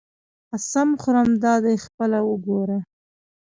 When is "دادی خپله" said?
1.43-2.19